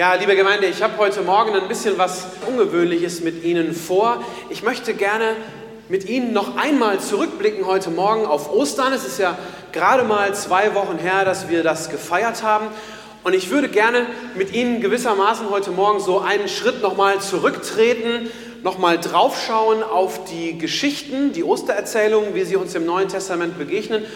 [0.00, 4.24] Ja, liebe Gemeinde, ich habe heute Morgen ein bisschen was Ungewöhnliches mit Ihnen vor.
[4.48, 5.36] Ich möchte gerne
[5.90, 8.94] mit Ihnen noch einmal zurückblicken heute Morgen auf Ostern.
[8.94, 9.36] Es ist ja
[9.72, 12.68] gerade mal zwei Wochen her, dass wir das gefeiert haben.
[13.24, 18.30] Und ich würde gerne mit Ihnen gewissermaßen heute Morgen so einen Schritt nochmal zurücktreten,
[18.62, 24.06] nochmal draufschauen auf die Geschichten, die Ostererzählungen, wie sie uns im Neuen Testament begegnen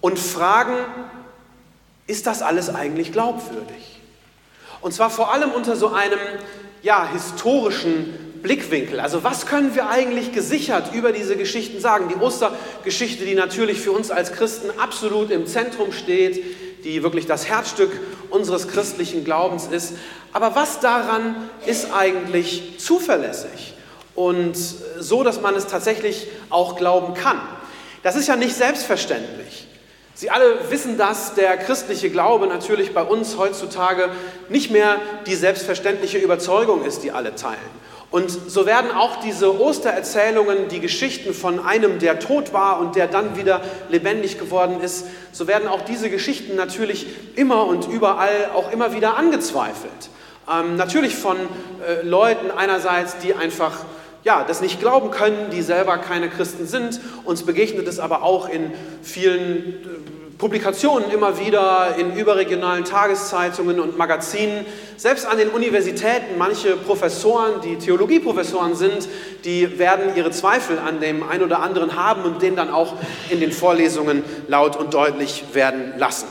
[0.00, 0.74] und fragen,
[2.08, 3.97] ist das alles eigentlich glaubwürdig?
[4.80, 6.18] Und zwar vor allem unter so einem
[6.82, 9.00] ja, historischen Blickwinkel.
[9.00, 12.08] Also was können wir eigentlich gesichert über diese Geschichten sagen?
[12.08, 17.48] Die Ostergeschichte, die natürlich für uns als Christen absolut im Zentrum steht, die wirklich das
[17.48, 17.90] Herzstück
[18.30, 19.94] unseres christlichen Glaubens ist.
[20.32, 23.74] Aber was daran ist eigentlich zuverlässig
[24.14, 27.40] und so, dass man es tatsächlich auch glauben kann?
[28.02, 29.67] Das ist ja nicht selbstverständlich.
[30.18, 34.10] Sie alle wissen, dass der christliche Glaube natürlich bei uns heutzutage
[34.48, 34.96] nicht mehr
[35.28, 37.60] die selbstverständliche Überzeugung ist, die alle teilen.
[38.10, 43.06] Und so werden auch diese Ostererzählungen, die Geschichten von einem, der tot war und der
[43.06, 43.60] dann wieder
[43.90, 49.16] lebendig geworden ist, so werden auch diese Geschichten natürlich immer und überall auch immer wieder
[49.16, 50.10] angezweifelt.
[50.52, 51.36] Ähm, natürlich von
[51.86, 53.84] äh, Leuten einerseits, die einfach
[54.24, 57.00] ja, das nicht glauben können, die selber keine Christen sind.
[57.24, 63.98] Uns begegnet es aber auch in vielen äh, Publikationen immer wieder, in überregionalen Tageszeitungen und
[63.98, 64.64] Magazinen.
[64.96, 69.08] Selbst an den Universitäten, manche Professoren, die Theologieprofessoren sind,
[69.44, 72.94] die werden ihre Zweifel an dem einen oder anderen haben und den dann auch
[73.30, 76.28] in den Vorlesungen laut und deutlich werden lassen.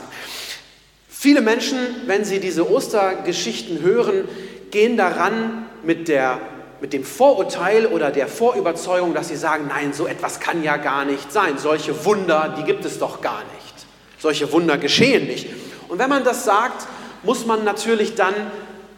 [1.08, 4.26] Viele Menschen, wenn sie diese Ostergeschichten hören,
[4.70, 6.40] gehen daran mit der
[6.80, 11.04] mit dem Vorurteil oder der Vorüberzeugung, dass sie sagen, nein, so etwas kann ja gar
[11.04, 11.58] nicht sein.
[11.58, 13.86] Solche Wunder, die gibt es doch gar nicht.
[14.18, 15.48] Solche Wunder geschehen nicht.
[15.88, 16.86] Und wenn man das sagt,
[17.22, 18.34] muss man natürlich dann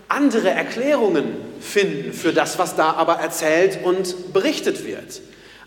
[0.09, 5.21] andere Erklärungen finden für das, was da aber erzählt und berichtet wird.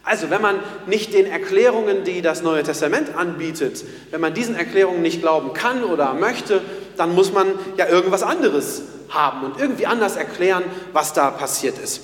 [0.03, 5.01] Also wenn man nicht den Erklärungen, die das Neue Testament anbietet, wenn man diesen Erklärungen
[5.01, 6.62] nicht glauben kann oder möchte,
[6.97, 7.47] dann muss man
[7.78, 12.02] ja irgendwas anderes haben und irgendwie anders erklären, was da passiert ist.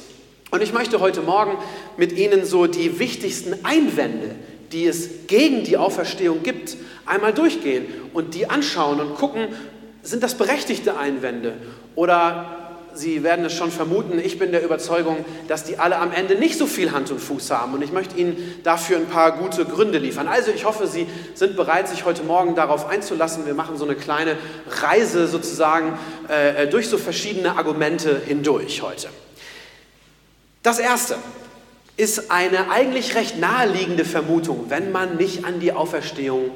[0.52, 1.58] Und ich möchte heute Morgen
[1.98, 4.36] mit Ihnen so die wichtigsten Einwände,
[4.72, 9.48] die es gegen die Auferstehung gibt, einmal durchgehen und die anschauen und gucken,
[10.02, 11.54] sind das berechtigte Einwände
[11.96, 12.59] oder
[13.00, 16.58] Sie werden es schon vermuten, ich bin der Überzeugung, dass die alle am Ende nicht
[16.58, 17.74] so viel Hand und Fuß haben.
[17.74, 20.28] Und ich möchte Ihnen dafür ein paar gute Gründe liefern.
[20.28, 23.46] Also ich hoffe, Sie sind bereit, sich heute Morgen darauf einzulassen.
[23.46, 24.36] Wir machen so eine kleine
[24.68, 29.08] Reise sozusagen äh, durch so verschiedene Argumente hindurch heute.
[30.62, 31.16] Das Erste
[31.96, 36.52] ist eine eigentlich recht naheliegende Vermutung, wenn man nicht an die Auferstehung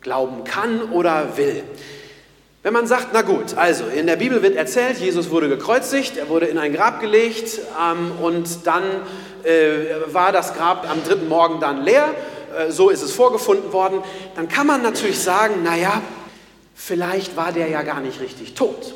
[0.00, 1.62] glauben kann oder will.
[2.66, 6.28] Wenn man sagt, na gut, also in der Bibel wird erzählt, Jesus wurde gekreuzigt, er
[6.28, 8.82] wurde in ein Grab gelegt ähm, und dann
[9.44, 12.12] äh, war das Grab am dritten Morgen dann leer,
[12.58, 14.02] äh, so ist es vorgefunden worden,
[14.34, 16.02] dann kann man natürlich sagen, naja,
[16.74, 18.94] vielleicht war der ja gar nicht richtig tot.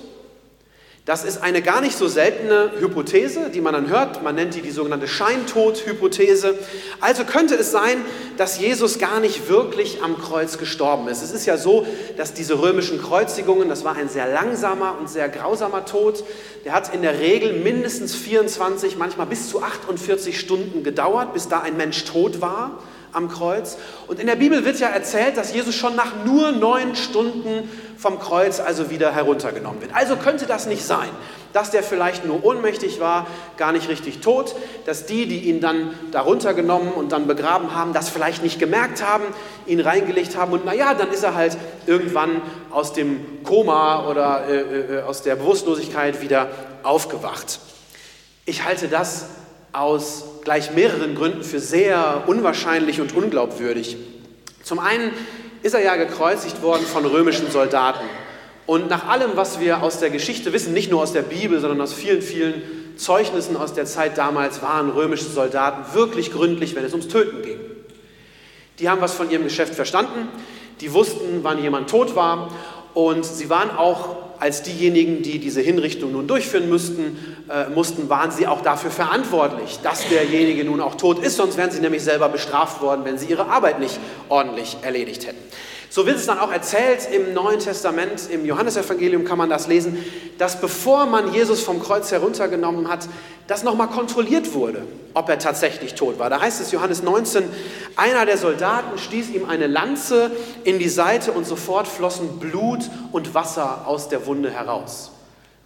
[1.06, 4.22] Das ist eine gar nicht so seltene Hypothese, die man dann hört.
[4.22, 6.58] Man nennt die die sogenannte Scheintod-Hypothese.
[7.00, 8.04] Also könnte es sein,
[8.36, 11.22] dass Jesus gar nicht wirklich am Kreuz gestorben ist.
[11.22, 11.86] Es ist ja so,
[12.18, 16.22] dass diese römischen Kreuzigungen, das war ein sehr langsamer und sehr grausamer Tod,
[16.66, 21.60] der hat in der Regel mindestens 24, manchmal bis zu 48 Stunden gedauert, bis da
[21.60, 22.78] ein Mensch tot war
[23.12, 23.76] am Kreuz.
[24.06, 28.18] Und in der Bibel wird ja erzählt, dass Jesus schon nach nur neun Stunden vom
[28.18, 29.94] Kreuz also wieder heruntergenommen wird.
[29.94, 31.08] Also könnte das nicht sein,
[31.52, 33.26] dass der vielleicht nur ohnmächtig war,
[33.58, 34.54] gar nicht richtig tot,
[34.86, 39.04] dass die, die ihn dann darunter genommen und dann begraben haben, das vielleicht nicht gemerkt
[39.04, 39.24] haben,
[39.66, 42.40] ihn reingelegt haben und naja, dann ist er halt irgendwann
[42.70, 44.60] aus dem Koma oder äh,
[44.98, 46.48] äh, aus der Bewusstlosigkeit wieder
[46.82, 47.60] aufgewacht.
[48.46, 49.26] Ich halte das
[49.72, 53.96] aus gleich mehreren Gründen für sehr unwahrscheinlich und unglaubwürdig.
[54.62, 55.12] Zum einen
[55.62, 58.04] ist er ja gekreuzigt worden von römischen Soldaten.
[58.66, 61.80] Und nach allem, was wir aus der Geschichte wissen, nicht nur aus der Bibel, sondern
[61.80, 62.62] aus vielen, vielen
[62.96, 67.58] Zeugnissen aus der Zeit damals, waren römische Soldaten wirklich gründlich, wenn es ums Töten ging.
[68.78, 70.28] Die haben was von ihrem Geschäft verstanden,
[70.80, 72.50] die wussten, wann jemand tot war
[72.94, 78.30] und sie waren auch als diejenigen, die diese Hinrichtung nun durchführen müssten, äh, mussten, waren
[78.30, 82.28] sie auch dafür verantwortlich, dass derjenige nun auch tot ist, sonst wären sie nämlich selber
[82.30, 85.38] bestraft worden, wenn sie ihre Arbeit nicht ordentlich erledigt hätten.
[85.92, 89.98] So wird es dann auch erzählt im Neuen Testament, im Johannesevangelium kann man das lesen,
[90.38, 93.08] dass bevor man Jesus vom Kreuz heruntergenommen hat,
[93.48, 94.84] das nochmal kontrolliert wurde,
[95.14, 96.30] ob er tatsächlich tot war.
[96.30, 97.42] Da heißt es Johannes 19,
[97.96, 100.30] einer der Soldaten stieß ihm eine Lanze
[100.62, 105.10] in die Seite und sofort flossen Blut und Wasser aus der Wunde heraus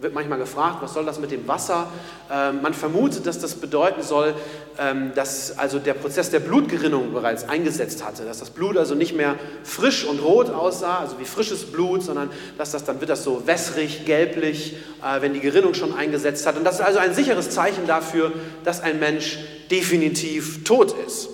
[0.04, 1.88] wird manchmal gefragt, was soll das mit dem Wasser?
[2.30, 4.34] Ähm, man vermutet, dass das bedeuten soll,
[4.78, 9.16] ähm, dass also der Prozess der Blutgerinnung bereits eingesetzt hatte, dass das Blut also nicht
[9.16, 12.28] mehr frisch und rot aussah, also wie frisches Blut, sondern
[12.58, 16.58] dass das dann wird das so wässrig, gelblich, äh, wenn die Gerinnung schon eingesetzt hat.
[16.58, 18.30] Und das ist also ein sicheres Zeichen dafür,
[18.62, 19.38] dass ein Mensch
[19.70, 21.30] definitiv tot ist.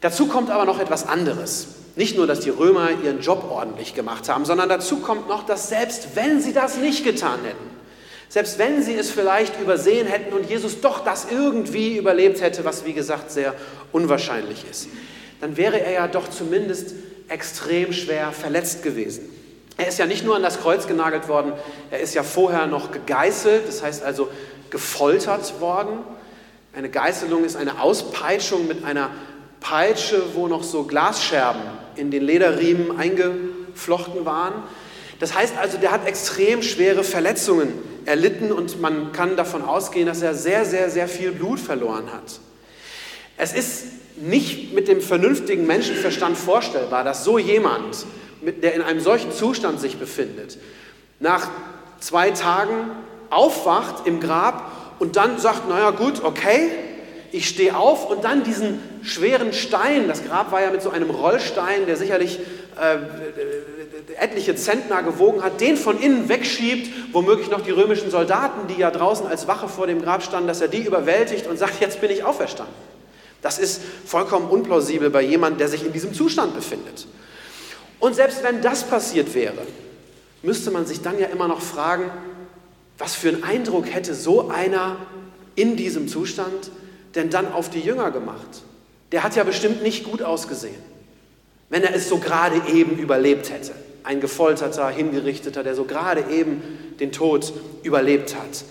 [0.00, 1.79] Dazu kommt aber noch etwas anderes.
[2.00, 5.68] Nicht nur, dass die Römer ihren Job ordentlich gemacht haben, sondern dazu kommt noch, dass
[5.68, 7.70] selbst wenn sie das nicht getan hätten,
[8.30, 12.86] selbst wenn sie es vielleicht übersehen hätten und Jesus doch das irgendwie überlebt hätte, was
[12.86, 13.52] wie gesagt sehr
[13.92, 14.88] unwahrscheinlich ist,
[15.42, 16.94] dann wäre er ja doch zumindest
[17.28, 19.28] extrem schwer verletzt gewesen.
[19.76, 21.52] Er ist ja nicht nur an das Kreuz genagelt worden,
[21.90, 24.30] er ist ja vorher noch gegeißelt, das heißt also
[24.70, 25.98] gefoltert worden.
[26.72, 29.10] Eine Geißelung ist eine Auspeitschung mit einer
[29.60, 31.62] Peitsche, wo noch so Glasscherben
[31.96, 34.54] in den Lederriemen eingeflochten waren.
[35.18, 37.72] Das heißt also, der hat extrem schwere Verletzungen
[38.06, 42.40] erlitten und man kann davon ausgehen, dass er sehr, sehr, sehr viel Blut verloren hat.
[43.36, 43.84] Es ist
[44.16, 48.06] nicht mit dem vernünftigen Menschenverstand vorstellbar, dass so jemand,
[48.62, 50.58] der in einem solchen Zustand sich befindet,
[51.20, 51.48] nach
[52.00, 52.90] zwei Tagen
[53.28, 56.70] aufwacht im Grab und dann sagt, naja gut, okay,
[57.32, 61.10] ich stehe auf und dann diesen schweren Stein, das Grab war ja mit so einem
[61.10, 62.40] Rollstein, der sicherlich
[62.80, 62.98] äh,
[64.16, 68.90] etliche Zentner gewogen hat, den von innen wegschiebt, womöglich noch die römischen Soldaten, die ja
[68.90, 72.10] draußen als Wache vor dem Grab standen, dass er die überwältigt und sagt, jetzt bin
[72.10, 72.74] ich auferstanden.
[73.42, 77.06] Das ist vollkommen unplausibel bei jemandem, der sich in diesem Zustand befindet.
[77.98, 79.66] Und selbst wenn das passiert wäre,
[80.42, 82.10] müsste man sich dann ja immer noch fragen,
[82.98, 84.96] was für einen Eindruck hätte so einer
[85.54, 86.70] in diesem Zustand
[87.14, 88.62] denn dann auf die Jünger gemacht?
[89.12, 90.82] Der hat ja bestimmt nicht gut ausgesehen,
[91.68, 93.72] wenn er es so gerade eben überlebt hätte.
[94.02, 96.62] Ein gefolterter, hingerichteter, der so gerade eben
[97.00, 97.52] den Tod
[97.82, 98.64] überlebt hat.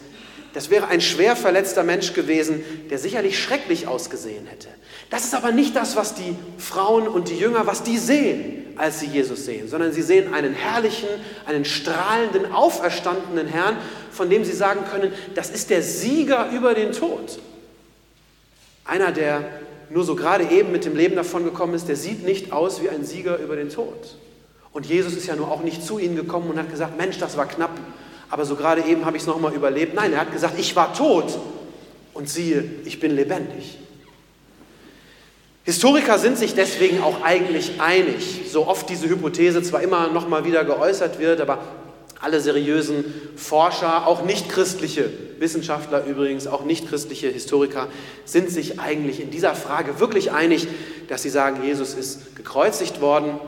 [0.54, 4.68] Das wäre ein schwer verletzter Mensch gewesen, der sicherlich schrecklich ausgesehen hätte.
[5.10, 9.00] Das ist aber nicht das, was die Frauen und die Jünger, was die sehen, als
[9.00, 11.10] sie Jesus sehen, sondern sie sehen einen herrlichen,
[11.46, 13.78] einen strahlenden, auferstandenen Herrn,
[14.12, 17.40] von dem sie sagen können, das ist der Sieger über den Tod.
[18.90, 19.44] Einer, der
[19.92, 23.06] nur so gerade eben mit dem Leben davongekommen ist, der sieht nicht aus wie ein
[23.06, 24.18] Sieger über den Tod.
[24.74, 27.38] Und Jesus ist ja nur auch nicht zu ihnen gekommen und hat gesagt, Mensch, das
[27.38, 27.72] war knapp,
[28.30, 29.94] aber so gerade eben habe ich es nochmal überlebt.
[29.94, 31.40] Nein, er hat gesagt, ich war tot
[32.14, 33.78] und siehe, ich bin lebendig.
[35.64, 40.46] Historiker sind sich deswegen auch eigentlich einig, so oft diese Hypothese zwar immer noch mal
[40.46, 41.60] wieder geäußert wird, aber
[42.20, 43.06] alle seriösen
[43.36, 47.88] Forscher, auch nichtchristliche Wissenschaftler übrigens, auch nichtchristliche Historiker,
[48.26, 50.68] sind sich eigentlich in dieser Frage wirklich einig,
[51.08, 53.40] dass sie sagen, Jesus ist gekreuzigt worden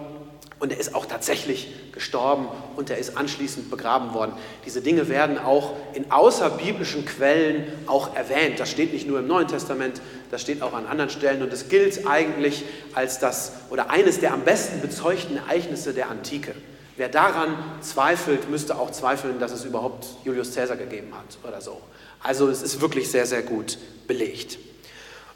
[0.60, 4.34] und er ist auch tatsächlich gestorben und er ist anschließend begraben worden.
[4.66, 8.60] Diese Dinge werden auch in außerbiblischen Quellen auch erwähnt.
[8.60, 11.68] Das steht nicht nur im Neuen Testament, das steht auch an anderen Stellen und es
[11.68, 16.54] gilt eigentlich als das oder eines der am besten bezeugten Ereignisse der Antike.
[17.02, 21.82] Wer daran zweifelt, müsste auch zweifeln, dass es überhaupt Julius Caesar gegeben hat oder so.
[22.22, 24.60] Also es ist wirklich sehr, sehr gut belegt.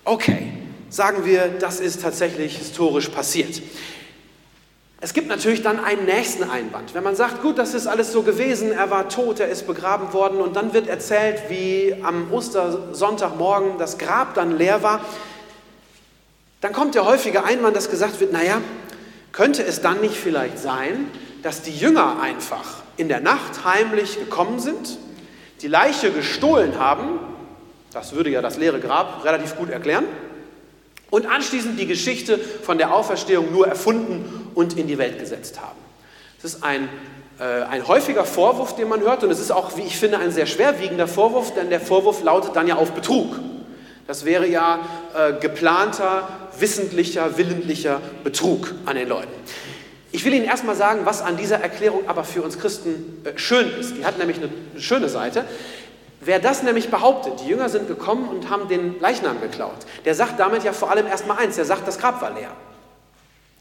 [0.03, 0.53] Okay,
[0.91, 3.63] sagen wir, das ist tatsächlich historisch passiert.
[5.01, 6.93] Es gibt natürlich dann einen nächsten Einwand.
[6.93, 10.13] Wenn man sagt, gut, das ist alles so gewesen, er war tot, er ist begraben
[10.13, 15.03] worden und dann wird erzählt, wie am Ostersonntagmorgen das Grab dann leer war,
[16.61, 18.61] dann kommt der häufige Einwand, dass gesagt wird, naja,
[19.31, 21.07] könnte es dann nicht vielleicht sein,
[21.45, 22.65] dass die Jünger einfach
[22.97, 24.97] in der Nacht heimlich gekommen sind,
[25.61, 27.19] die Leiche gestohlen haben,
[27.93, 30.05] das würde ja das leere Grab relativ gut erklären,
[31.11, 35.77] und anschließend die Geschichte von der Auferstehung nur erfunden und in die Welt gesetzt haben.
[36.41, 36.89] Das ist ein,
[37.39, 40.31] äh, ein häufiger Vorwurf, den man hört, und es ist auch, wie ich finde, ein
[40.31, 43.35] sehr schwerwiegender Vorwurf, denn der Vorwurf lautet dann ja auf Betrug.
[44.07, 44.79] Das wäre ja
[45.15, 49.33] äh, geplanter, wissentlicher, willentlicher Betrug an den Leuten.
[50.15, 53.69] Ich will Ihnen erstmal sagen, was an dieser Erklärung aber für uns Christen äh, schön
[53.77, 53.97] ist.
[53.97, 54.49] Die hat nämlich eine
[54.81, 55.43] schöne Seite.
[56.21, 60.39] Wer das nämlich behauptet, die Jünger sind gekommen und haben den Leichnam geklaut, der sagt
[60.39, 62.51] damit ja vor allem erstmal eins, der sagt, das Grab war leer.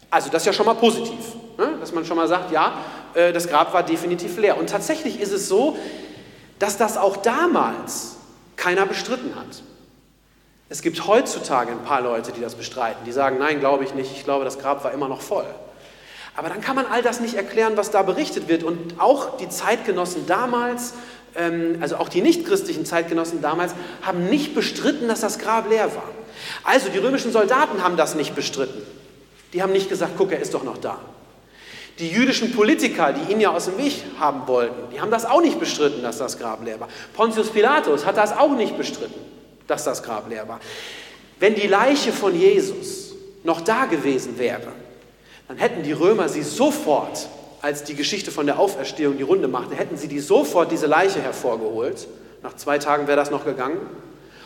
[0.09, 1.73] Also das ist ja schon mal positiv, ne?
[1.81, 2.77] dass man schon mal sagt, ja,
[3.15, 4.57] äh, das Grab war definitiv leer.
[4.57, 5.77] Und tatsächlich ist es so,
[6.57, 8.15] dass das auch damals
[8.55, 9.61] keiner bestritten hat.
[10.69, 14.13] Es gibt heutzutage ein paar Leute, die das bestreiten, die sagen, nein, glaube ich nicht,
[14.13, 15.45] ich glaube, das Grab war immer noch voll.
[16.35, 18.63] Aber dann kann man all das nicht erklären, was da berichtet wird.
[18.63, 20.93] Und auch die Zeitgenossen damals,
[21.35, 26.09] ähm, also auch die nichtchristlichen Zeitgenossen damals, haben nicht bestritten, dass das Grab leer war.
[26.63, 28.81] Also die römischen Soldaten haben das nicht bestritten.
[29.53, 30.99] Die haben nicht gesagt, guck, er ist doch noch da.
[31.99, 35.41] Die jüdischen Politiker, die ihn ja aus dem Weg haben wollten, die haben das auch
[35.41, 36.89] nicht bestritten, dass das Grab leer war.
[37.13, 39.21] Pontius Pilatus hat das auch nicht bestritten,
[39.67, 40.59] dass das Grab leer war.
[41.39, 43.13] Wenn die Leiche von Jesus
[43.45, 44.73] noch da gewesen wäre,
[45.47, 47.27] dann hätten die Römer sie sofort,
[47.61, 51.21] als die Geschichte von der Auferstehung die Runde machte, hätten sie die sofort diese Leiche
[51.21, 52.07] hervorgeholt.
[52.43, 53.77] Nach zwei Tagen wäre das noch gegangen.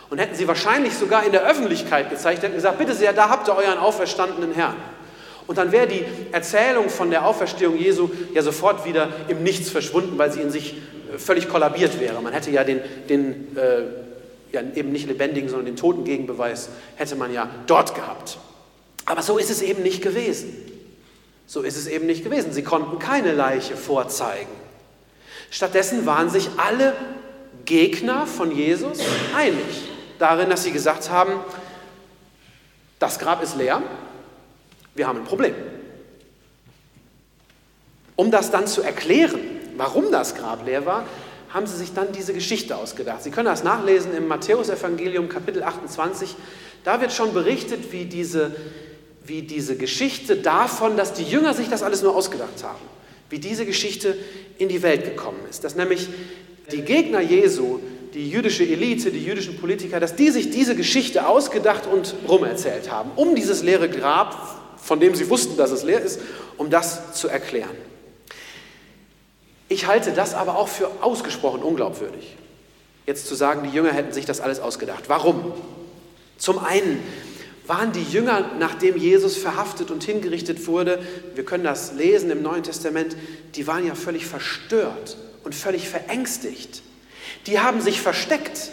[0.09, 3.47] Und hätten sie wahrscheinlich sogar in der Öffentlichkeit gezeigt, hätten gesagt, bitte sehr, da habt
[3.47, 4.75] ihr euren auferstandenen Herrn.
[5.45, 10.17] Und dann wäre die Erzählung von der Auferstehung Jesu ja sofort wieder im Nichts verschwunden,
[10.17, 10.75] weil sie in sich
[11.13, 12.21] äh, völlig kollabiert wäre.
[12.21, 13.81] Man hätte ja den, den äh,
[14.51, 18.37] ja, eben nicht lebendigen, sondern den toten Gegenbeweis hätte man ja dort gehabt.
[19.05, 20.53] Aber so ist es eben nicht gewesen.
[21.49, 22.53] So ist es eben nicht gewesen.
[22.53, 24.51] Sie konnten keine Leiche vorzeigen.
[25.49, 26.93] Stattdessen waren sich alle
[27.65, 28.99] Gegner von Jesus
[29.35, 29.89] einig
[30.19, 31.31] darin, dass sie gesagt haben,
[32.99, 33.81] das Grab ist leer,
[34.93, 35.55] wir haben ein Problem.
[38.15, 39.41] Um das dann zu erklären,
[39.75, 41.05] warum das Grab leer war,
[41.51, 43.23] haben sie sich dann diese Geschichte ausgedacht.
[43.23, 46.35] Sie können das nachlesen im Matthäusevangelium Kapitel 28.
[46.83, 48.55] Da wird schon berichtet, wie diese,
[49.29, 52.81] wie diese Geschichte davon, dass die Jünger sich das alles nur ausgedacht haben,
[53.29, 54.17] wie diese Geschichte
[54.57, 55.63] in die Welt gekommen ist.
[55.63, 56.09] Dass nämlich
[56.71, 57.79] die Gegner Jesu,
[58.13, 63.11] die jüdische Elite, die jüdischen Politiker, dass die sich diese Geschichte ausgedacht und rumerzählt haben,
[63.15, 66.19] um dieses leere Grab von dem sie wussten, dass es leer ist,
[66.57, 67.75] um das zu erklären.
[69.67, 72.35] Ich halte das aber auch für ausgesprochen unglaubwürdig.
[73.05, 75.03] Jetzt zu sagen, die Jünger hätten sich das alles ausgedacht.
[75.07, 75.53] Warum?
[76.37, 77.03] Zum einen
[77.69, 80.99] waren die Jünger, nachdem Jesus verhaftet und hingerichtet wurde,
[81.35, 83.15] wir können das lesen im Neuen Testament,
[83.55, 86.81] die waren ja völlig verstört und völlig verängstigt.
[87.45, 88.71] Die haben sich versteckt.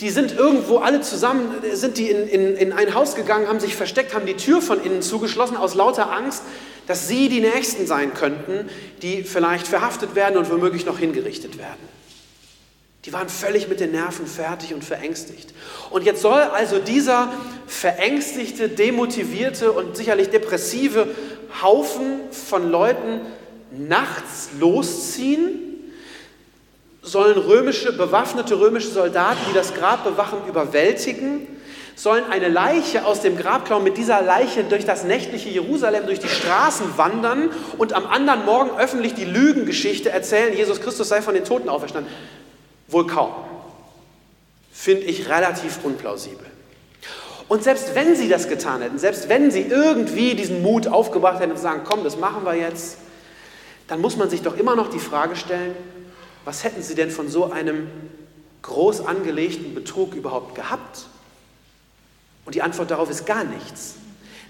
[0.00, 3.76] Die sind irgendwo alle zusammen, sind die in, in, in ein Haus gegangen, haben sich
[3.76, 6.42] versteckt, haben die Tür von innen zugeschlossen aus lauter Angst,
[6.88, 8.68] dass sie die Nächsten sein könnten,
[9.02, 11.94] die vielleicht verhaftet werden und womöglich noch hingerichtet werden.
[13.04, 15.52] Die waren völlig mit den Nerven fertig und verängstigt.
[15.90, 17.32] Und jetzt soll also dieser
[17.66, 21.08] verängstigte, demotivierte und sicherlich depressive
[21.62, 23.20] Haufen von Leuten
[23.70, 25.60] nachts losziehen
[27.04, 31.46] sollen römische, bewaffnete römische Soldaten, die das Grab bewachen, überwältigen,
[31.96, 36.18] sollen eine Leiche aus dem Grab klauen, mit dieser Leiche durch das nächtliche Jerusalem, durch
[36.18, 41.34] die Straßen wandern und am anderen Morgen öffentlich die Lügengeschichte erzählen, Jesus Christus sei von
[41.34, 42.10] den Toten auferstanden.
[42.88, 43.32] Wohl kaum.
[44.72, 46.46] Finde ich relativ unplausibel.
[47.48, 51.52] Und selbst wenn sie das getan hätten, selbst wenn sie irgendwie diesen Mut aufgebracht hätten
[51.52, 52.98] und sagen, komm, das machen wir jetzt,
[53.86, 55.76] dann muss man sich doch immer noch die Frage stellen,
[56.44, 57.88] was hätten Sie denn von so einem
[58.62, 61.06] groß angelegten Betrug überhaupt gehabt?
[62.44, 63.94] Und die Antwort darauf ist gar nichts.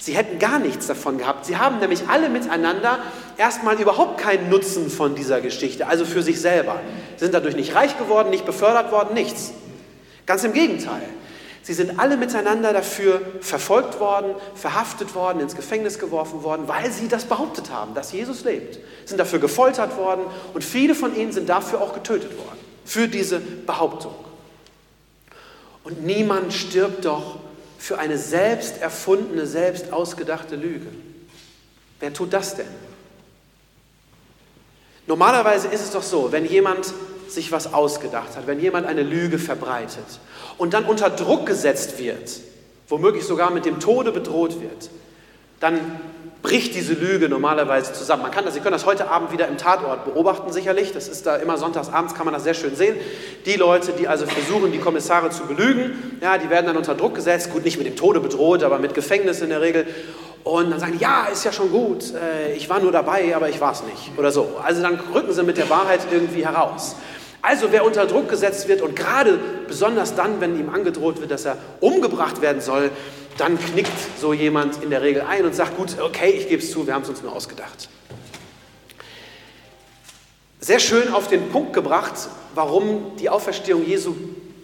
[0.04, 1.46] Sie hätten gar nichts davon gehabt.
[1.46, 2.98] Sie haben nämlich alle miteinander
[3.38, 6.78] erstmal überhaupt keinen Nutzen von dieser Geschichte, also für sich selber.
[7.16, 9.54] Sie sind dadurch nicht reich geworden, nicht befördert worden, nichts.
[10.26, 11.08] Ganz im Gegenteil.
[11.62, 17.08] Sie sind alle miteinander dafür verfolgt worden, verhaftet worden, ins Gefängnis geworfen worden, weil sie
[17.08, 18.74] das behauptet haben, dass Jesus lebt.
[18.74, 23.08] Sie sind dafür gefoltert worden und viele von ihnen sind dafür auch getötet worden, für
[23.08, 24.14] diese Behauptung.
[25.82, 27.38] Und niemand stirbt doch
[27.84, 30.86] für eine selbst erfundene, selbst ausgedachte Lüge.
[32.00, 32.64] Wer tut das denn?
[35.06, 36.94] Normalerweise ist es doch so, wenn jemand
[37.28, 40.18] sich was ausgedacht hat, wenn jemand eine Lüge verbreitet
[40.56, 42.40] und dann unter Druck gesetzt wird,
[42.88, 44.88] womöglich sogar mit dem Tode bedroht wird,
[45.60, 46.00] dann
[46.44, 48.22] bricht diese Lüge normalerweise zusammen.
[48.22, 50.92] Man kann das, Sie können das heute Abend wieder im Tatort beobachten, sicherlich.
[50.92, 52.96] Das ist da immer sonntags abends, kann man das sehr schön sehen.
[53.46, 57.14] Die Leute, die also versuchen, die Kommissare zu belügen, ja, die werden dann unter Druck
[57.14, 59.86] gesetzt, gut, nicht mit dem Tode bedroht, aber mit Gefängnis in der Regel.
[60.44, 63.48] Und dann sagen die, ja, ist ja schon gut, äh, ich war nur dabei, aber
[63.48, 64.12] ich war es nicht.
[64.18, 64.58] Oder so.
[64.62, 66.96] Also dann rücken sie mit der Wahrheit irgendwie heraus.
[67.40, 71.44] Also wer unter Druck gesetzt wird und gerade besonders dann, wenn ihm angedroht wird, dass
[71.44, 72.90] er umgebracht werden soll,
[73.36, 76.70] dann knickt so jemand in der Regel ein und sagt, gut, okay, ich gebe es
[76.70, 77.88] zu, wir haben es uns nur ausgedacht.
[80.60, 82.14] Sehr schön auf den Punkt gebracht,
[82.54, 84.14] warum die Auferstehung Jesu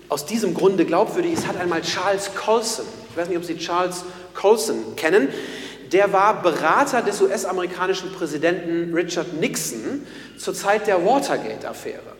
[0.08, 4.04] aus diesem Grunde glaubwürdig ist, hat einmal Charles Colson, ich weiß nicht, ob Sie Charles
[4.34, 5.28] Colson kennen,
[5.92, 10.06] der war Berater des US-amerikanischen Präsidenten Richard Nixon
[10.38, 12.19] zur Zeit der Watergate-Affäre.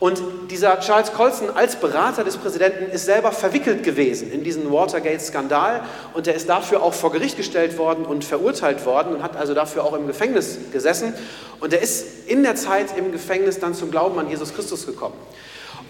[0.00, 5.82] Und dieser Charles Colson als Berater des Präsidenten ist selber verwickelt gewesen in diesen Watergate-Skandal
[6.14, 9.54] und er ist dafür auch vor Gericht gestellt worden und verurteilt worden und hat also
[9.54, 11.14] dafür auch im Gefängnis gesessen.
[11.58, 15.16] Und er ist in der Zeit im Gefängnis dann zum Glauben an Jesus Christus gekommen.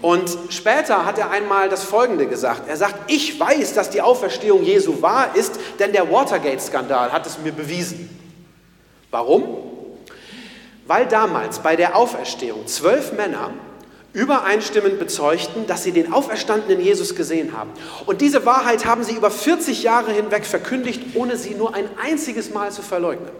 [0.01, 2.67] Und später hat er einmal das Folgende gesagt.
[2.67, 7.37] Er sagt, ich weiß, dass die Auferstehung Jesu wahr ist, denn der Watergate-Skandal hat es
[7.37, 8.09] mir bewiesen.
[9.11, 9.57] Warum?
[10.87, 13.51] Weil damals bei der Auferstehung zwölf Männer
[14.13, 17.69] übereinstimmend bezeugten, dass sie den auferstandenen Jesus gesehen haben.
[18.05, 22.51] Und diese Wahrheit haben sie über 40 Jahre hinweg verkündigt, ohne sie nur ein einziges
[22.51, 23.31] Mal zu verleugnen.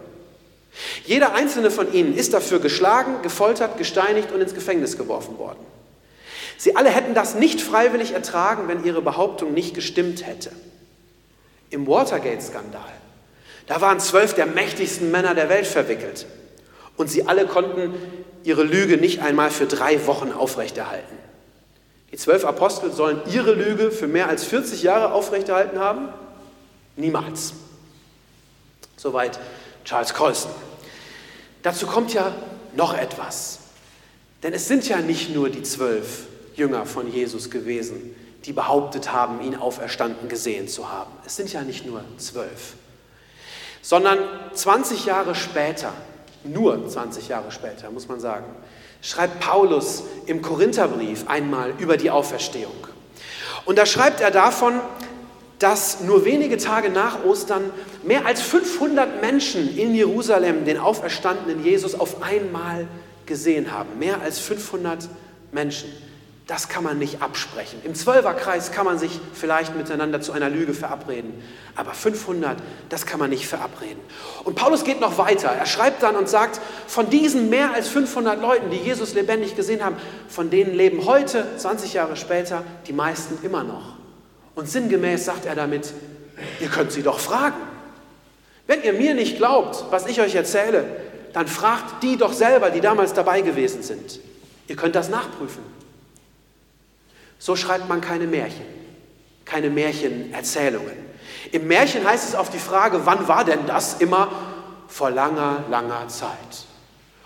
[1.04, 5.58] Jeder einzelne von ihnen ist dafür geschlagen, gefoltert, gesteinigt und ins Gefängnis geworfen worden.
[6.56, 10.52] Sie alle hätten das nicht freiwillig ertragen, wenn ihre Behauptung nicht gestimmt hätte.
[11.70, 12.92] Im Watergate-Skandal,
[13.66, 16.26] da waren zwölf der mächtigsten Männer der Welt verwickelt.
[17.00, 17.94] Und sie alle konnten
[18.42, 21.16] ihre Lüge nicht einmal für drei Wochen aufrechterhalten.
[22.12, 26.10] Die zwölf Apostel sollen ihre Lüge für mehr als 40 Jahre aufrechterhalten haben?
[26.96, 27.54] Niemals.
[28.98, 29.40] Soweit
[29.82, 30.50] Charles Colson.
[31.62, 32.34] Dazu kommt ja
[32.76, 33.60] noch etwas.
[34.42, 38.14] Denn es sind ja nicht nur die zwölf Jünger von Jesus gewesen,
[38.44, 41.12] die behauptet haben, ihn auferstanden gesehen zu haben.
[41.24, 42.74] Es sind ja nicht nur zwölf,
[43.80, 44.18] sondern
[44.52, 45.94] 20 Jahre später
[46.44, 48.46] nur 20 Jahre später, muss man sagen,
[49.02, 52.86] schreibt Paulus im Korintherbrief einmal über die Auferstehung.
[53.64, 54.80] Und da schreibt er davon,
[55.58, 57.70] dass nur wenige Tage nach Ostern
[58.02, 62.86] mehr als 500 Menschen in Jerusalem den auferstandenen Jesus auf einmal
[63.26, 63.98] gesehen haben.
[63.98, 65.08] Mehr als 500
[65.52, 65.90] Menschen.
[66.46, 67.80] Das kann man nicht absprechen.
[67.84, 71.32] Im Zwölferkreis kann man sich vielleicht miteinander zu einer Lüge verabreden,
[71.76, 72.56] aber 500,
[72.88, 74.00] das kann man nicht verabreden.
[74.42, 75.48] Und Paulus geht noch weiter.
[75.48, 79.84] Er schreibt dann und sagt, von diesen mehr als 500 Leuten, die Jesus lebendig gesehen
[79.84, 79.96] haben,
[80.28, 83.94] von denen leben heute, 20 Jahre später, die meisten immer noch.
[84.56, 85.92] Und sinngemäß sagt er damit,
[86.60, 87.56] ihr könnt sie doch fragen.
[88.66, 90.84] Wenn ihr mir nicht glaubt, was ich euch erzähle,
[91.32, 94.20] dann fragt die doch selber, die damals dabei gewesen sind.
[94.68, 95.62] Ihr könnt das nachprüfen.
[97.40, 98.66] So schreibt man keine Märchen,
[99.46, 100.92] keine Märchenerzählungen.
[101.50, 104.30] Im Märchen heißt es auf die Frage, wann war denn das, immer
[104.86, 106.66] vor langer, langer Zeit.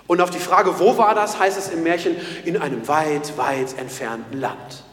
[0.07, 3.77] Und auf die Frage, wo war das, heißt es im Märchen, in einem weit, weit
[3.77, 4.85] entfernten Land.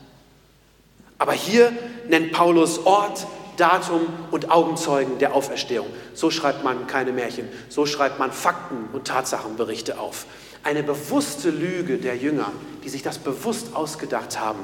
[1.20, 1.72] Aber hier
[2.10, 5.86] nennt Paulus Ort, Datum und Augenzeugen der Auferstehung.
[6.16, 10.26] So schreibt man keine Märchen, so schreibt man Fakten und Tatsachenberichte auf.
[10.64, 12.52] Eine bewusste Lüge der Jünger,
[12.84, 14.60] die sich das bewusst ausgedacht haben,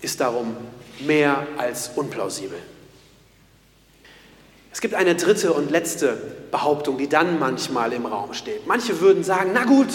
[0.00, 0.56] ist darum
[1.00, 2.58] mehr als unplausibel.
[4.72, 6.16] Es gibt eine dritte und letzte
[6.50, 8.66] Behauptung, die dann manchmal im Raum steht.
[8.66, 9.88] Manche würden sagen, na gut,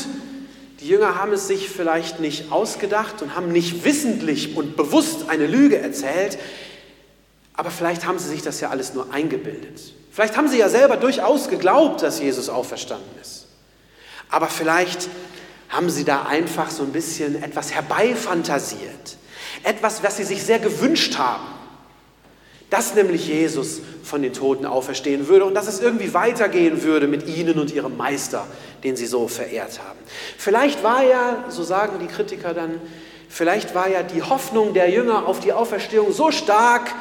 [0.81, 5.47] die Jünger haben es sich vielleicht nicht ausgedacht und haben nicht wissentlich und bewusst eine
[5.47, 6.37] Lüge erzählt,
[7.53, 9.93] aber vielleicht haben sie sich das ja alles nur eingebildet.
[10.11, 13.45] Vielleicht haben sie ja selber durchaus geglaubt, dass Jesus auferstanden ist.
[14.29, 15.07] Aber vielleicht
[15.69, 19.17] haben sie da einfach so ein bisschen etwas herbeifantasiert.
[19.61, 21.45] Etwas, was sie sich sehr gewünscht haben.
[22.69, 27.27] Dass nämlich Jesus von den Toten auferstehen würde und dass es irgendwie weitergehen würde mit
[27.27, 28.47] ihnen und ihrem Meister,
[28.83, 29.99] den sie so verehrt haben.
[30.37, 32.81] Vielleicht war ja, so sagen die Kritiker dann,
[33.29, 36.93] vielleicht war ja die Hoffnung der Jünger auf die Auferstehung so stark,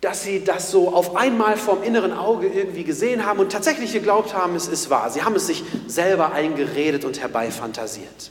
[0.00, 4.34] dass sie das so auf einmal vom inneren Auge irgendwie gesehen haben und tatsächlich geglaubt
[4.34, 5.10] haben, es ist wahr.
[5.10, 8.30] Sie haben es sich selber eingeredet und herbeifantasiert.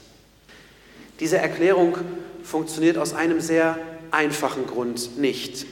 [1.20, 1.98] Diese Erklärung
[2.46, 3.78] funktioniert aus einem sehr
[4.10, 5.66] einfachen Grund nicht.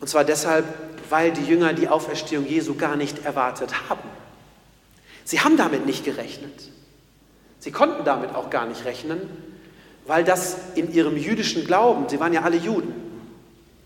[0.00, 0.66] Und zwar deshalb,
[1.08, 4.08] weil die Jünger die Auferstehung Jesu gar nicht erwartet haben.
[5.24, 6.70] Sie haben damit nicht gerechnet.
[7.58, 9.20] Sie konnten damit auch gar nicht rechnen,
[10.06, 12.94] weil das in ihrem jüdischen Glauben, sie waren ja alle Juden,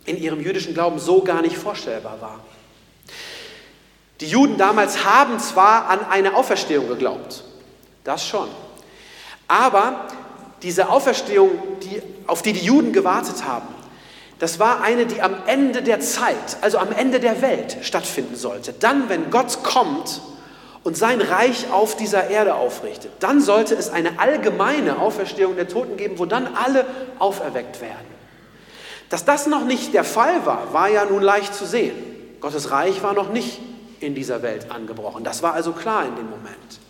[0.04, 2.40] in ihrem jüdischen Glauben so gar nicht vorstellbar war.
[4.20, 7.44] Die Juden damals haben zwar an eine Auferstehung geglaubt,
[8.04, 8.48] das schon,
[9.48, 10.09] aber
[10.62, 11.50] diese Auferstehung,
[11.82, 13.68] die, auf die die Juden gewartet haben,
[14.38, 18.72] das war eine, die am Ende der Zeit, also am Ende der Welt stattfinden sollte.
[18.72, 20.22] Dann, wenn Gott kommt
[20.82, 25.98] und sein Reich auf dieser Erde aufrichtet, dann sollte es eine allgemeine Auferstehung der Toten
[25.98, 26.86] geben, wo dann alle
[27.18, 28.10] auferweckt werden.
[29.10, 31.96] Dass das noch nicht der Fall war, war ja nun leicht zu sehen.
[32.40, 33.60] Gottes Reich war noch nicht
[34.00, 35.22] in dieser Welt angebrochen.
[35.22, 36.80] Das war also klar in dem Moment.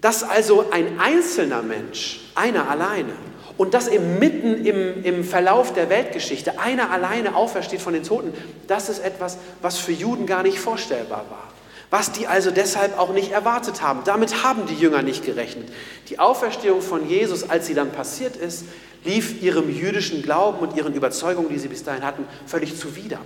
[0.00, 3.14] Dass also ein einzelner Mensch, einer alleine,
[3.58, 8.32] Und dass eben mitten im, im Verlauf der Weltgeschichte einer alleine aufersteht von den Toten,
[8.68, 11.48] das ist etwas, was für Juden gar nicht vorstellbar war.
[11.90, 14.02] Was die also deshalb auch nicht erwartet haben.
[14.04, 15.68] Damit haben die Jünger nicht gerechnet.
[16.08, 18.64] Die Auferstehung von Jesus, als sie dann passiert ist,
[19.04, 23.18] lief ihrem jüdischen Glauben und ihren Überzeugungen, die sie bis dahin hatten, völlig zuwider.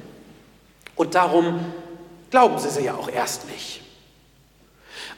[0.96, 1.61] Und darum
[2.30, 3.81] glauben sie sie ja auch erst nicht.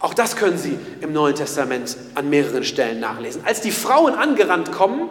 [0.05, 3.41] Auch das können Sie im Neuen Testament an mehreren Stellen nachlesen.
[3.47, 5.09] Als die Frauen angerannt kommen,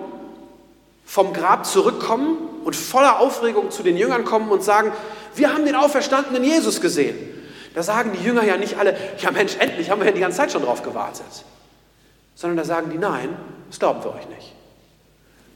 [1.03, 4.91] vom Grab zurückkommen und voller Aufregung zu den Jüngern kommen und sagen,
[5.34, 7.17] wir haben den auferstandenen Jesus gesehen.
[7.73, 10.38] Da sagen die Jünger ja nicht alle, ja Mensch, endlich haben wir ja die ganze
[10.38, 11.25] Zeit schon drauf gewartet.
[12.36, 13.36] Sondern da sagen die, nein,
[13.69, 14.53] das glauben wir euch nicht.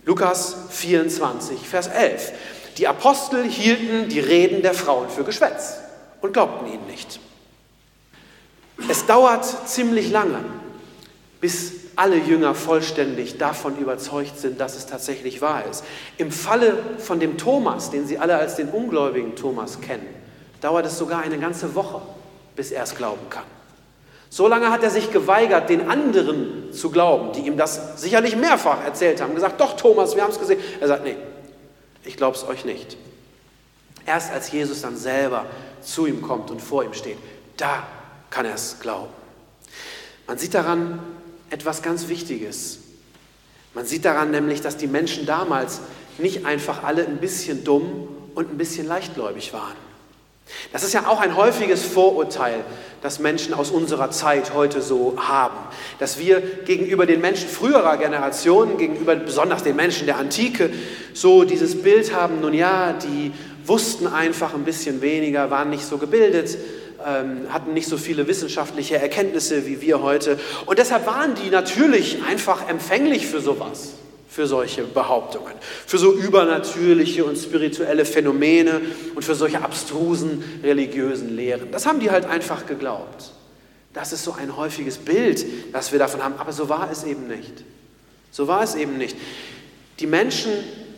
[0.03, 2.31] Lukas 24, Vers 11.
[2.79, 5.77] Die Apostel hielten die Reden der Frauen für Geschwätz
[6.21, 7.19] und glaubten ihnen nicht.
[8.89, 10.39] Es dauert ziemlich lange,
[11.41, 15.83] bis alle Jünger vollständig davon überzeugt sind, dass es tatsächlich wahr ist.
[16.17, 20.07] Im Falle von dem Thomas, den Sie alle als den ungläubigen Thomas kennen,
[20.61, 22.01] dauert es sogar eine ganze Woche,
[22.55, 23.43] bis er es glauben kann.
[24.29, 28.83] So lange hat er sich geweigert, den anderen zu glauben, die ihm das sicherlich mehrfach
[28.83, 29.33] erzählt haben.
[29.33, 30.59] Gesagt, doch Thomas, wir haben es gesehen.
[30.79, 31.15] Er sagt, nee,
[32.03, 32.97] ich glaube es euch nicht.
[34.05, 35.45] Erst als Jesus dann selber
[35.81, 37.17] zu ihm kommt und vor ihm steht,
[37.55, 37.87] da
[38.29, 39.13] kann er es glauben.
[40.27, 40.99] Man sieht daran
[41.49, 42.79] etwas ganz Wichtiges.
[43.73, 45.81] Man sieht daran nämlich, dass die Menschen damals
[46.17, 49.75] nicht einfach alle ein bisschen dumm und ein bisschen leichtgläubig waren.
[50.71, 52.63] Das ist ja auch ein häufiges Vorurteil,
[53.01, 55.57] das Menschen aus unserer Zeit heute so haben.
[55.99, 60.69] Dass wir gegenüber den Menschen früherer Generationen, gegenüber besonders den Menschen der Antike,
[61.13, 63.33] so dieses Bild haben, nun ja, die
[63.65, 66.57] wussten einfach ein bisschen weniger, waren nicht so gebildet,
[67.07, 70.37] ähm, hatten nicht so viele wissenschaftliche Erkenntnisse wie wir heute.
[70.65, 73.93] Und deshalb waren die natürlich einfach empfänglich für sowas,
[74.27, 75.53] für solche Behauptungen,
[75.85, 78.81] für so übernatürliche und spirituelle Phänomene
[79.15, 81.71] und für solche abstrusen religiösen Lehren.
[81.71, 83.31] Das haben die halt einfach geglaubt.
[83.93, 86.35] Das ist so ein häufiges Bild, das wir davon haben.
[86.37, 87.63] Aber so war es eben nicht.
[88.31, 89.15] So war es eben nicht.
[89.99, 90.51] Die Menschen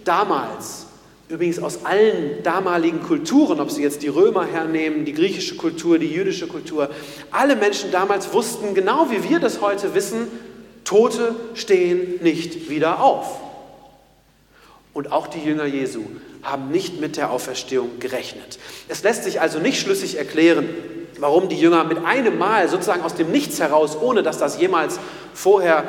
[0.04, 0.88] damals
[1.30, 6.08] Übrigens aus allen damaligen Kulturen, ob Sie jetzt die Römer hernehmen, die griechische Kultur, die
[6.12, 6.90] jüdische Kultur,
[7.30, 10.28] alle Menschen damals wussten, genau wie wir das heute wissen,
[10.84, 13.40] Tote stehen nicht wieder auf.
[14.92, 16.02] Und auch die Jünger Jesu
[16.42, 18.58] haben nicht mit der Auferstehung gerechnet.
[18.88, 20.68] Es lässt sich also nicht schlüssig erklären,
[21.20, 25.00] warum die Jünger mit einem Mal sozusagen aus dem Nichts heraus, ohne dass das jemals
[25.36, 25.84] vorher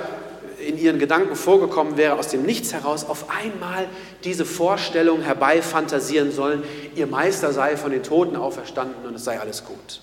[0.66, 3.88] in ihren Gedanken vorgekommen wäre, aus dem Nichts heraus auf einmal
[4.24, 6.62] diese Vorstellung herbeifantasieren sollen,
[6.94, 10.02] ihr Meister sei von den Toten auferstanden und es sei alles gut.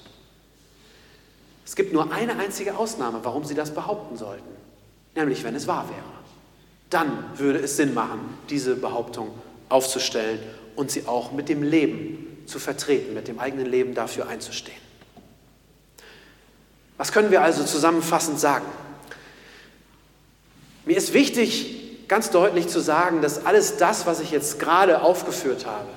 [1.65, 4.49] Es gibt nur eine einzige Ausnahme, warum sie das behaupten sollten,
[5.15, 6.17] nämlich wenn es wahr wäre.
[6.89, 9.31] Dann würde es Sinn machen, diese Behauptung
[9.69, 10.39] aufzustellen
[10.75, 14.77] und sie auch mit dem Leben zu vertreten, mit dem eigenen Leben dafür einzustehen.
[16.97, 18.65] Was können wir also zusammenfassend sagen?
[20.87, 25.65] Mir ist wichtig, ganz deutlich zu sagen, dass alles das, was ich jetzt gerade aufgeführt
[25.65, 25.89] habe,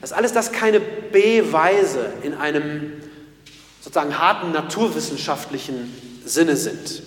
[0.00, 2.92] dass alles das keine Beweise in einem
[3.80, 5.92] sozusagen harten naturwissenschaftlichen
[6.24, 7.02] Sinne sind.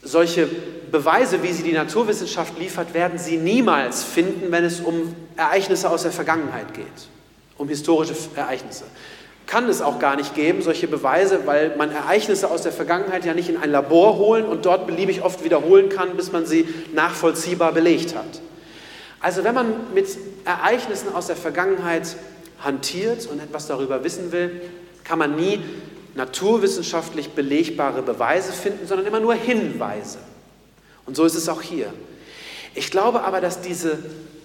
[0.00, 0.48] Solche
[0.90, 6.04] Beweise, wie sie die Naturwissenschaft liefert, werden Sie niemals finden, wenn es um Ereignisse aus
[6.04, 6.86] der Vergangenheit geht,
[7.58, 8.84] um historische Ereignisse
[9.48, 13.32] kann es auch gar nicht geben, solche Beweise, weil man Ereignisse aus der Vergangenheit ja
[13.32, 17.72] nicht in ein Labor holen und dort beliebig oft wiederholen kann, bis man sie nachvollziehbar
[17.72, 18.42] belegt hat.
[19.20, 20.06] Also wenn man mit
[20.44, 22.14] Ereignissen aus der Vergangenheit
[22.62, 24.60] hantiert und etwas darüber wissen will,
[25.02, 25.60] kann man nie
[26.14, 30.18] naturwissenschaftlich belegbare Beweise finden, sondern immer nur Hinweise.
[31.06, 31.90] Und so ist es auch hier.
[32.74, 33.98] Ich glaube aber, dass diese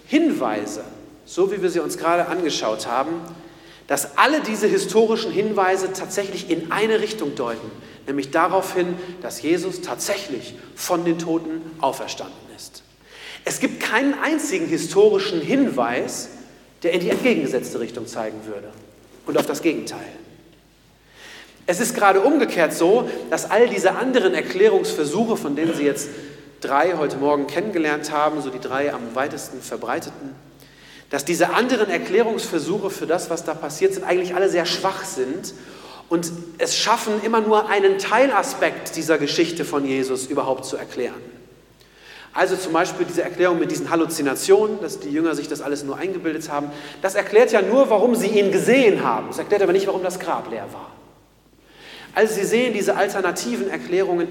[0.07, 0.85] Hinweise,
[1.25, 3.19] so wie wir sie uns gerade angeschaut haben,
[3.87, 7.69] dass alle diese historischen Hinweise tatsächlich in eine Richtung deuten,
[8.07, 12.83] nämlich darauf hin, dass Jesus tatsächlich von den Toten auferstanden ist.
[13.45, 16.29] Es gibt keinen einzigen historischen Hinweis,
[16.83, 18.69] der in die entgegengesetzte Richtung zeigen würde
[19.25, 19.99] und auf das Gegenteil.
[21.65, 26.09] Es ist gerade umgekehrt so, dass all diese anderen Erklärungsversuche, von denen Sie jetzt
[26.59, 30.35] drei heute Morgen kennengelernt haben, so die drei am weitesten verbreiteten,
[31.13, 35.53] dass diese anderen Erklärungsversuche für das, was da passiert sind, eigentlich alle sehr schwach sind
[36.09, 41.21] und es schaffen, immer nur einen Teilaspekt dieser Geschichte von Jesus überhaupt zu erklären.
[42.33, 45.97] Also zum Beispiel diese Erklärung mit diesen Halluzinationen, dass die Jünger sich das alles nur
[45.97, 46.71] eingebildet haben,
[47.03, 49.27] das erklärt ja nur, warum sie ihn gesehen haben.
[49.27, 50.89] Das erklärt aber nicht, warum das Grab leer war.
[52.15, 54.29] Also Sie sehen diese alternativen Erklärungen,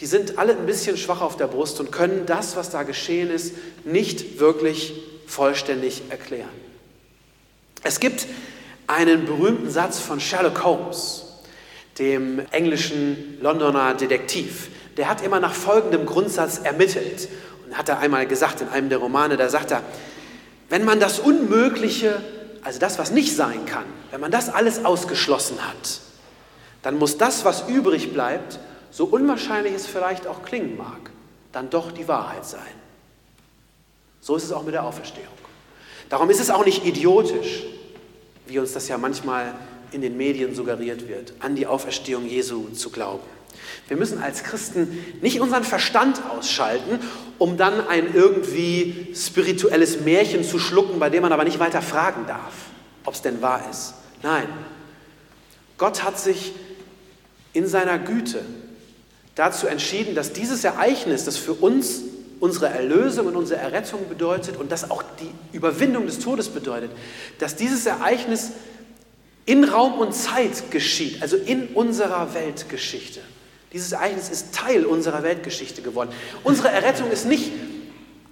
[0.00, 3.30] die sind alle ein bisschen schwach auf der Brust und können das, was da geschehen
[3.30, 3.52] ist,
[3.84, 4.94] nicht wirklich
[5.26, 6.48] vollständig erklären.
[7.82, 8.26] Es gibt
[8.86, 11.24] einen berühmten Satz von Sherlock Holmes,
[11.98, 14.68] dem englischen Londoner Detektiv.
[14.96, 17.28] Der hat immer nach folgendem Grundsatz ermittelt.
[17.66, 19.82] Und hat er einmal gesagt in einem der Romane, da sagt er,
[20.68, 22.20] wenn man das Unmögliche,
[22.62, 26.00] also das, was nicht sein kann, wenn man das alles ausgeschlossen hat,
[26.82, 28.58] dann muss das, was übrig bleibt,
[28.90, 31.10] so unwahrscheinlich es vielleicht auch klingen mag,
[31.52, 32.60] dann doch die Wahrheit sein.
[34.24, 35.28] So ist es auch mit der Auferstehung.
[36.08, 37.64] Darum ist es auch nicht idiotisch,
[38.46, 39.54] wie uns das ja manchmal
[39.92, 43.22] in den Medien suggeriert wird, an die Auferstehung Jesu zu glauben.
[43.86, 47.00] Wir müssen als Christen nicht unseren Verstand ausschalten,
[47.36, 52.26] um dann ein irgendwie spirituelles Märchen zu schlucken, bei dem man aber nicht weiter fragen
[52.26, 52.54] darf,
[53.04, 53.92] ob es denn wahr ist.
[54.22, 54.48] Nein,
[55.76, 56.52] Gott hat sich
[57.52, 58.42] in seiner Güte
[59.34, 62.04] dazu entschieden, dass dieses Ereignis, das für uns
[62.40, 66.90] unsere Erlösung und unsere Errettung bedeutet und das auch die Überwindung des Todes bedeutet,
[67.38, 68.52] dass dieses Ereignis
[69.46, 73.20] in Raum und Zeit geschieht, also in unserer Weltgeschichte.
[73.72, 76.10] Dieses Ereignis ist Teil unserer Weltgeschichte geworden.
[76.44, 77.50] Unsere Errettung ist nicht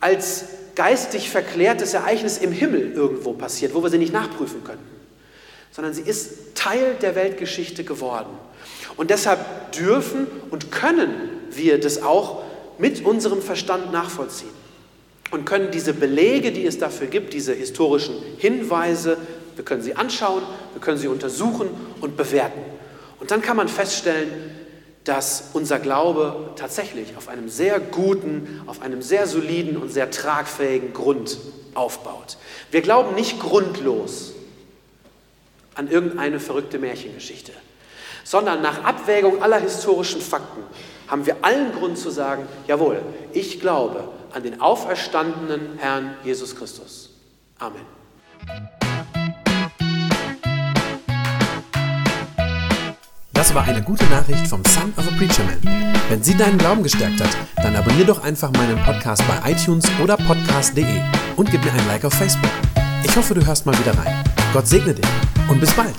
[0.00, 4.84] als geistig verklärtes Ereignis im Himmel irgendwo passiert, wo wir sie nicht nachprüfen könnten,
[5.70, 8.30] sondern sie ist Teil der Weltgeschichte geworden.
[8.96, 11.12] Und deshalb dürfen und können
[11.50, 12.42] wir das auch
[12.82, 14.50] mit unserem Verstand nachvollziehen
[15.30, 19.16] und können diese Belege, die es dafür gibt, diese historischen Hinweise,
[19.54, 20.42] wir können sie anschauen,
[20.74, 22.60] wir können sie untersuchen und bewerten.
[23.20, 24.28] Und dann kann man feststellen,
[25.04, 30.92] dass unser Glaube tatsächlich auf einem sehr guten, auf einem sehr soliden und sehr tragfähigen
[30.92, 31.38] Grund
[31.74, 32.36] aufbaut.
[32.72, 34.32] Wir glauben nicht grundlos
[35.76, 37.52] an irgendeine verrückte Märchengeschichte
[38.24, 40.62] sondern nach Abwägung aller historischen Fakten
[41.12, 43.02] haben wir allen Grund zu sagen, jawohl,
[43.34, 47.10] ich glaube an den auferstandenen Herrn Jesus Christus.
[47.58, 47.82] Amen.
[53.34, 55.92] Das war eine gute Nachricht vom Son of a Preacher Man.
[56.08, 60.16] Wenn sie deinen Glauben gestärkt hat, dann abonniere doch einfach meinen Podcast bei iTunes oder
[60.16, 61.02] podcast.de
[61.36, 62.50] und gib mir ein Like auf Facebook.
[63.04, 64.24] Ich hoffe, du hörst mal wieder rein.
[64.54, 65.06] Gott segne dich
[65.50, 65.96] und bis bald.